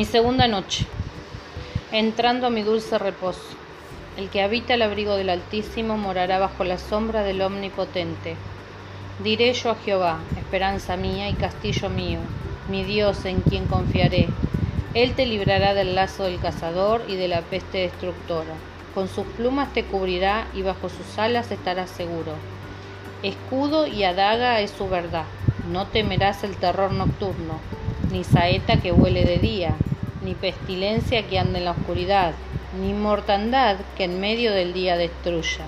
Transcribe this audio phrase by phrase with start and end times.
[0.00, 0.86] Mi segunda noche.
[1.92, 3.44] Entrando a mi dulce reposo.
[4.16, 8.34] El que habita el abrigo del Altísimo morará bajo la sombra del Omnipotente.
[9.22, 12.18] Diré yo a Jehová, esperanza mía y castillo mío,
[12.70, 14.28] mi Dios en quien confiaré.
[14.94, 18.54] Él te librará del lazo del cazador y de la peste destructora.
[18.94, 22.32] Con sus plumas te cubrirá y bajo sus alas estarás seguro.
[23.22, 25.26] Escudo y adaga es su verdad.
[25.70, 27.60] No temerás el terror nocturno,
[28.10, 29.76] ni saeta que huele de día,
[30.22, 32.34] ni pestilencia que ande en la oscuridad,
[32.80, 35.64] ni mortandad que en medio del día destruya.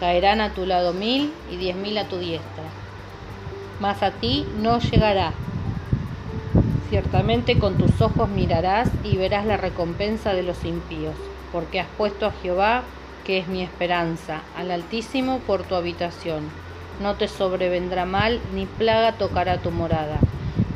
[0.00, 2.64] Caerán a tu lado mil y diez mil a tu diestra,
[3.80, 5.32] mas a ti no llegará.
[6.90, 11.14] Ciertamente con tus ojos mirarás y verás la recompensa de los impíos,
[11.52, 12.82] porque has puesto a Jehová,
[13.24, 16.44] que es mi esperanza, al Altísimo por tu habitación.
[17.00, 20.18] No te sobrevendrá mal, ni plaga tocará tu morada,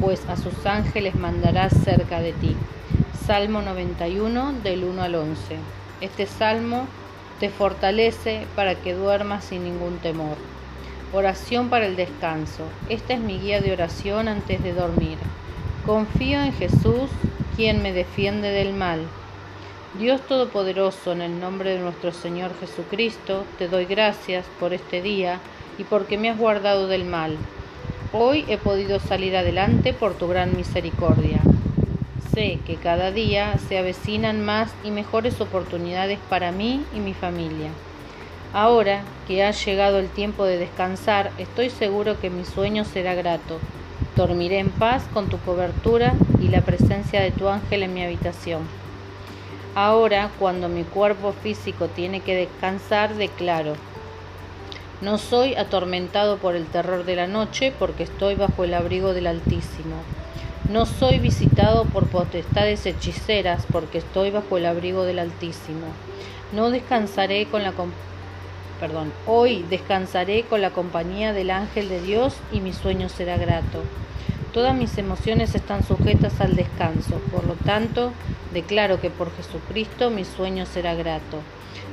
[0.00, 2.54] pues a sus ángeles mandarás cerca de ti.
[3.26, 5.56] Salmo 91 del 1 al 11.
[6.02, 6.86] Este salmo
[7.40, 10.36] te fortalece para que duermas sin ningún temor.
[11.10, 12.64] Oración para el descanso.
[12.90, 15.16] Esta es mi guía de oración antes de dormir.
[15.86, 17.08] Confío en Jesús,
[17.56, 19.00] quien me defiende del mal.
[19.98, 25.40] Dios Todopoderoso, en el nombre de nuestro Señor Jesucristo, te doy gracias por este día
[25.78, 27.38] y porque me has guardado del mal.
[28.12, 31.40] Hoy he podido salir adelante por tu gran misericordia.
[32.34, 37.70] Sé que cada día se avecinan más y mejores oportunidades para mí y mi familia.
[38.52, 43.58] Ahora que ha llegado el tiempo de descansar, estoy seguro que mi sueño será grato
[44.16, 48.62] Dormiré en paz con tu cobertura y la presencia de tu ángel en mi habitación.
[49.74, 53.74] Ahora, cuando mi cuerpo físico tiene que descansar, declaro,
[55.00, 59.26] no soy atormentado por el terror de la noche porque estoy bajo el abrigo del
[59.26, 59.96] Altísimo.
[60.70, 65.86] No soy visitado por potestades hechiceras porque estoy bajo el abrigo del Altísimo.
[66.52, 67.74] No descansaré con la
[68.80, 73.82] perdón, hoy descansaré con la compañía del ángel de Dios y mi sueño será grato.
[74.54, 78.12] Todas mis emociones están sujetas al descanso, por lo tanto,
[78.54, 81.40] declaro que por Jesucristo mi sueño será grato.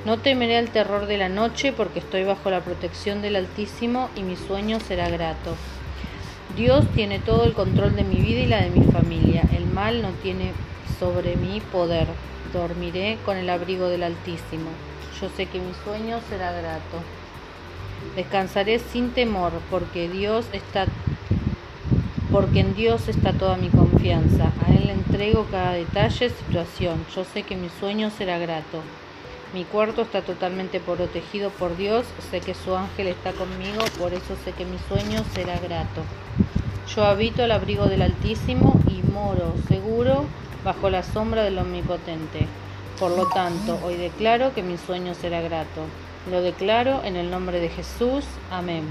[0.05, 4.23] No temeré el terror de la noche porque estoy bajo la protección del Altísimo y
[4.23, 5.57] mi sueño será grato.
[6.55, 9.43] Dios tiene todo el control de mi vida y la de mi familia.
[9.55, 10.51] El mal no tiene
[10.99, 12.07] sobre mí poder.
[12.53, 14.69] Dormiré con el abrigo del Altísimo.
[15.21, 16.97] Yo sé que mi sueño será grato.
[18.15, 20.85] Descansaré sin temor porque Dios está
[22.31, 24.53] porque en Dios está toda mi confianza.
[24.65, 27.05] A Él le entrego cada detalle, situación.
[27.13, 28.81] Yo sé que mi sueño será grato.
[29.53, 32.05] Mi cuarto está totalmente protegido por Dios.
[32.29, 36.03] Sé que su ángel está conmigo, por eso sé que mi sueño será grato.
[36.95, 40.23] Yo habito al abrigo del Altísimo y moro seguro
[40.63, 42.47] bajo la sombra del Omnipotente.
[42.97, 45.81] Por lo tanto, hoy declaro que mi sueño será grato.
[46.31, 48.23] Lo declaro en el nombre de Jesús.
[48.51, 48.85] Amén.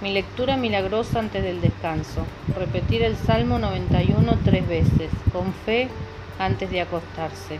[0.00, 2.24] Mi lectura milagrosa antes del descanso.
[2.58, 5.88] Repetir el Salmo 91 tres veces, con fe
[6.38, 7.58] antes de acostarse.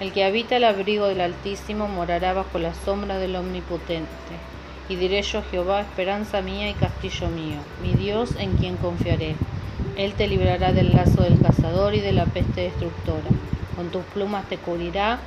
[0.00, 4.08] El que habita el abrigo del Altísimo morará bajo la sombra del Omnipotente.
[4.88, 9.36] Y diré yo Jehová, esperanza mía y castillo mío, mi Dios en quien confiaré.
[9.94, 13.30] Él te librará del lazo del cazador y de la peste destructora.
[13.76, 15.20] Con tus plumas te cubrirá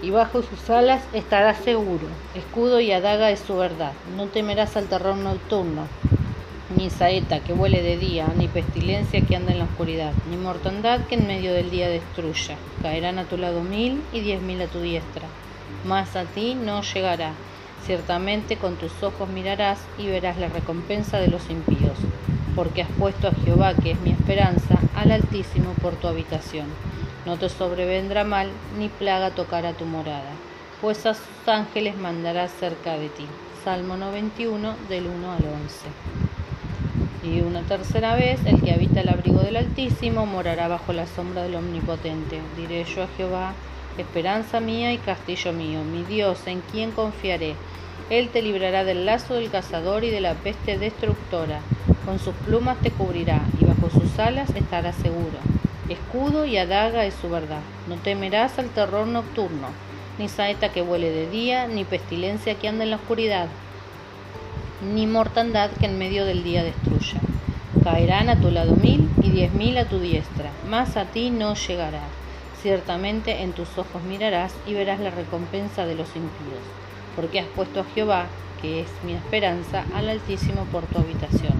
[0.00, 2.08] y bajo sus alas estarás seguro.
[2.34, 3.92] Escudo y adaga es su verdad.
[4.04, 5.90] No temerás al terror nocturno,
[6.74, 11.00] ni saeta que vuele de día, ni pestilencia que anda en la oscuridad, ni mortandad
[11.06, 12.56] que en medio del día destruya.
[12.82, 15.26] Caerán a tu lado mil y diez mil a tu diestra,
[15.84, 17.32] mas a ti no llegará.
[17.84, 21.98] Ciertamente con tus ojos mirarás y verás la recompensa de los impíos,
[22.56, 26.66] porque has puesto a Jehová, que es mi esperanza, al Altísimo por tu habitación.
[27.26, 30.32] No te sobrevendrá mal, ni plaga tocará tu morada,
[30.80, 33.26] pues a sus ángeles mandará cerca de ti.
[33.62, 35.88] Salmo 91 del 1 al 11.
[37.26, 41.42] Y una tercera vez, el que habita el abrigo del Altísimo morará bajo la sombra
[41.42, 42.40] del Omnipotente.
[42.56, 43.52] Diré yo a Jehová,
[43.98, 47.54] esperanza mía y castillo mío, mi Dios, en quien confiaré.
[48.10, 51.62] Él te librará del lazo del cazador y de la peste destructora.
[52.04, 55.38] Con sus plumas te cubrirá y bajo sus alas estarás seguro.
[55.88, 57.62] Escudo y adaga es su verdad.
[57.88, 59.66] No temerás al terror nocturno,
[60.18, 63.48] ni saeta que vuele de día, ni pestilencia que anda en la oscuridad,
[64.82, 67.20] ni mortandad que en medio del día destruya.
[67.82, 71.54] Caerán a tu lado mil y diez mil a tu diestra, mas a ti no
[71.54, 72.02] llegará.
[72.62, 76.60] Ciertamente en tus ojos mirarás y verás la recompensa de los impíos,
[77.14, 78.26] porque has puesto a Jehová,
[78.60, 81.54] que es mi esperanza, al Altísimo por tu habitación.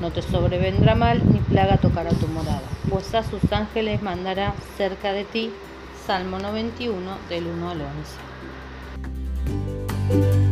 [0.00, 5.12] No te sobrevendrá mal ni plaga tocará tu morada, pues a sus ángeles mandará cerca
[5.12, 5.50] de ti.
[6.06, 7.80] Salmo 91 del 1 al
[10.10, 10.43] 11.